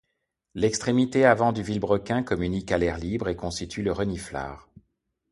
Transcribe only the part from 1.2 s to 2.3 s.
avant du vilebrequin